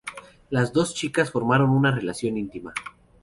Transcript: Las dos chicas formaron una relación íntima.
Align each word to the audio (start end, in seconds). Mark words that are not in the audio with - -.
Las 0.49 0.73
dos 0.73 0.95
chicas 0.95 1.29
formaron 1.29 1.69
una 1.69 1.91
relación 1.91 2.35
íntima. 2.35 2.73